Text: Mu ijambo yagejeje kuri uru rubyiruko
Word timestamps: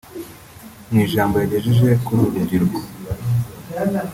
Mu 0.89 0.97
ijambo 1.05 1.35
yagejeje 1.37 1.87
kuri 2.03 2.19
uru 2.21 2.33
rubyiruko 2.35 2.79